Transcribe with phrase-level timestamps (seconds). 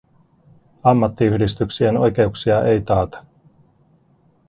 [0.83, 3.25] Ammattiyhdistyksien oikeuksia ei taata.